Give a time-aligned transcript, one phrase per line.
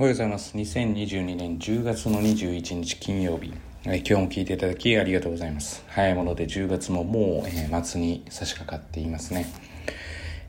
[0.00, 0.56] おはようございます。
[0.56, 3.52] 2022年10月の21日金曜日。
[3.84, 5.84] え今日も聞いていただきありがとうございます。
[5.88, 9.52] 早いもので10月ももう、えー、末に差し掛かっていますね。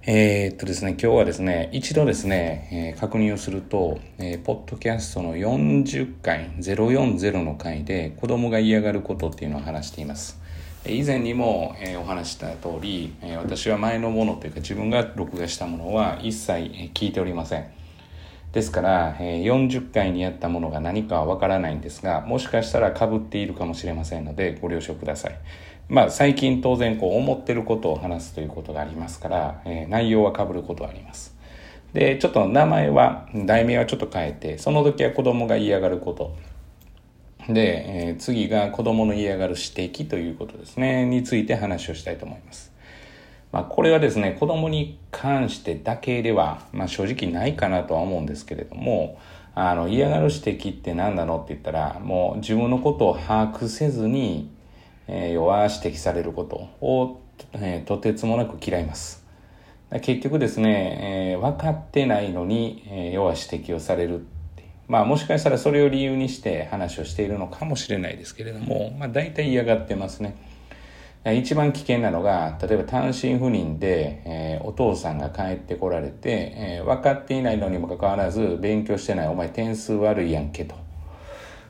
[0.04, 10.40] えー、っとですね、今日はですね、一度ですね、えー、確認をすると、えー、ポッドキャストの40回、040の回で子供が嫌がることっていうのを話しています。
[10.86, 17.79] 以前にも、え、お話した通り、え、私は前のものというか自分が録画したものは一切、聞いておりません。
[18.52, 25.38] ですから、えー、40回にやったものが何かはわからないんですが、もしかしたら被っているかもしれませんので、ご了承ください。
[25.88, 31.36] まあ、最近当然こう思ってることを話すということがありますから、えー、内容は被ることはあります。
[31.94, 36.36] で、ちょっと名前は、題名はちょっと変えて、その時は子供が嫌がること。
[37.52, 42.69] で、えー、次が子供の嫌がる指摘ということですね、について話をしたいと思います。
[43.52, 49.20] まあ、これはですね、子供に関してだけでは、まあ、正直ないかなとは思うんですけれども、
[49.56, 54.52] あの、嫌がる指摘って何なのって言ったら、もう自分のことを把握せずに、
[55.08, 57.20] えー、要は指摘されることを、
[57.54, 59.26] えー、とてつもなく嫌います。
[60.02, 64.24] 結局ですね、えー、分かってないのに、えー、要は指摘をされる
[64.90, 70.36] まあもしかしたらそれを理由にして話をしているのかもしれないですけれども、まあ大体嫌がってますね。
[71.26, 80.76] 一番危険なのが、例えば単身赴任で、えー、お父さんが帰ってこられて、えー、分かっていないのにもかかわらず、勉強してない、お前点数悪いやんけ、と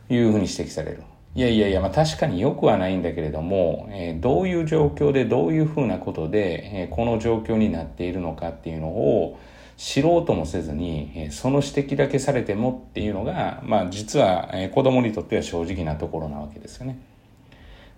[0.08, 1.03] いうふうに指摘される。
[1.33, 9.39] いやいやいや、まあ確かに良くはないんだけれども、えー、どういう状況でどういうふうなことで、え、この状況になっているのかっていうのを
[9.77, 17.00] 知ろうともせずに、その指摘だけされてもっていうのが、まあ実は、えー、子供にとっては正直なところなわけですよね。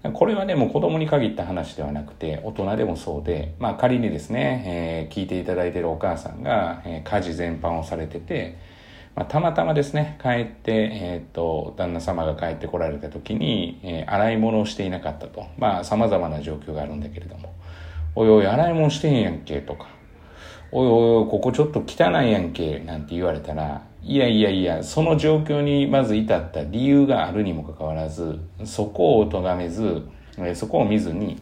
[0.10, 8.58] これはね、もう子供に限った話ではなくて、大人でもそうで、まあ仮にですね、えー、聞いていただいているお母さんが、えー、家事全般をされてて、
[9.16, 15.46] まあ、たまたまですね、帰って、えっ、と、旦那様が帰ってこられた時に、えー、洗い物をしていなかったと。
[15.58, 17.54] まあ、様々な状況があるんだけれども、
[18.16, 19.90] おいおい、洗い物してへんやんけ、とか、
[20.72, 30.04] おいおい、ここちょっと汚いやんけ、なんて言われたら、いやいやいや、その状況にまず至った理由があるにもかかわらず、そこを咎めず、
[30.56, 31.40] そこを見ずに、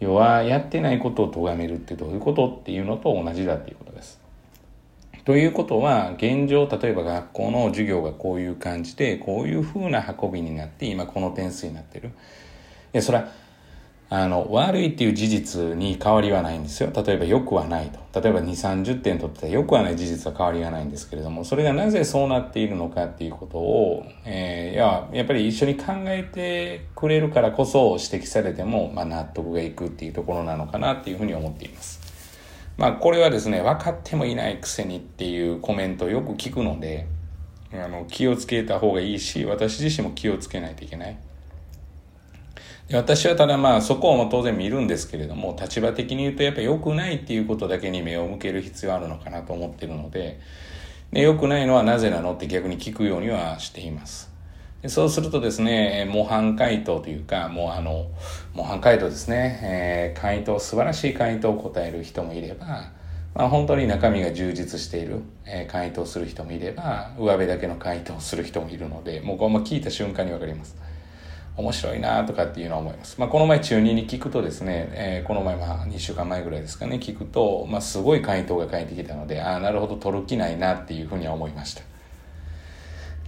[0.00, 4.20] 要はやってないことを咎めるってどういうことっていうのと同じだっていうことです。
[5.24, 12.08] ということは、現状、例えば学校の授業がこういう感じで、こういう風な運びになって、今この点数になってる。
[12.08, 12.12] い
[12.92, 13.28] や、それは、
[14.10, 16.92] あの、悪いっていう事実に変わりはないんですよ。
[16.94, 18.20] 例えば良くはないと。
[18.20, 32.00] 例えば2、30点取ってたら良くはない事実は変わりがないんですけれども、それがなぜそうなっているのかっていうことを、えー、や、やっぱり一緒に考えてくれるからこそ指摘されても、まあ納得がいくっていうところなのかなっていうふうに思っています。
[32.76, 37.06] まあこれはですね、分かってもいないくせにっていうコメントをよく聞くので、
[37.72, 41.16] あの、気をつけた方がいいし、私自身も気をつけないといけない。
[42.92, 50.38] 私はただまあそこを当然見るんですけれども、立場的に言うとやっぱ良くないっていうことだけに目を向ける必要あるのかなと思ってるので、
[51.12, 54.30] で良くないのはなぜなのって逆に聞くようにはしています。
[54.82, 58.06] でそうするとですね、模範回答というか、もうあの、
[58.52, 62.90] 模範回答ですね、えー、回答、素晴らしい回答を答える人もいれば、
[63.34, 70.76] まあ、本当に中身が充実している、えー、回答する人もいれば、上辺だけの回答をする人もいるので、もうこれも聞いた瞬間にわかります。
[71.56, 73.18] 面白いなとかっていうのは思います。
[73.18, 81.82] まあ、この前中2に聞くとですね、えー、この前まあ2週間前ぐらいですかね、聞くと、まあ、すごい回答が返ってきたので、ああ、なるほど、取る気ないなっていうふうには思いました。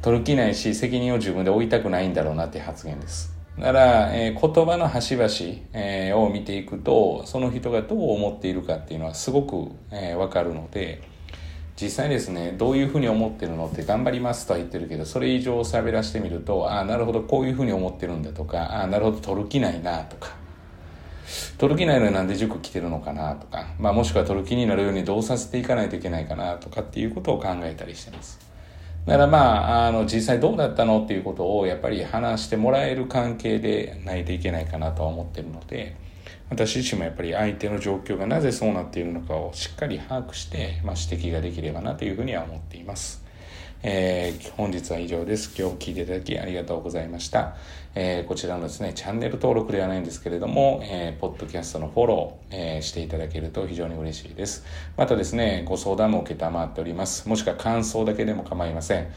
[0.03, 3.33] 取る気ないし、責任を自分で負いたくないんだろうなっていう発言です。
[3.59, 5.29] だから、えー、言葉の端々、
[5.73, 11.01] えー、を見ていくと、その人がどう思っているかっていうのはすごく、えー、わかるので、
[11.81, 20.35] 実際ですね、どういうふうに思ってるのって頑張りますとは言ってるけど、それ以上喋らせてみると、ああ、なるほど、こういうふうに思ってるんだとか、ああ、なるほど、取る気ないなとか、
[21.59, 28.41] 取る気ないのになんで塾来てるのかなとか、まあもしくは取る気になるようにどうさせていかないといけないかなとかっていうことを考えたりしてます。
[29.05, 35.95] だからまあ、あの、実際どうだったのっていうことをやっぱり話してもらえる関係でないといけないかなとは思ってるので、
[36.51, 43.27] 私自身もやっぱり相手の状況がなぜそうなっているのかをしっかり把握して、まあ、指摘ができればなというふうには思っています。
[43.83, 45.55] えー、本日は以上です。
[45.57, 47.57] 今日聞いていただきありがとうございました。
[47.95, 54.65] えー、こちらのですね、チャンネル登録ではないんですけれども、えー、ポッドキャストのフォロー、えー、していただけると非常に嬉しいです。
[54.97, 57.29] またですね、ご相談も受けたまっております。
[57.29, 59.09] もしくは感想だけでも構いません。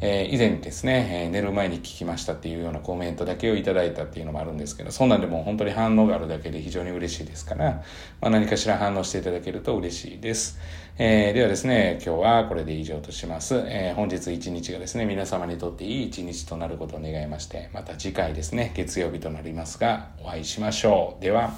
[0.00, 7.82] えー、以前ですね、えー、寝る前に聞きましたっていうようなコメントだけをいただいたっていうのもあるんですけど、そんなんでも本当に反応があるだけで非常に嬉しいですから、
[8.20, 10.58] まあ、何かしら反応していただけると嬉しいです。
[10.98, 13.62] えー、ではですね、今日はこれで以上とします。
[13.66, 21.22] え、本日一日がですね、皆様にとっていい一日となることを願いまして、また次回ですね、月曜日となりますが、お会いしましょう。
[21.22, 21.52] では、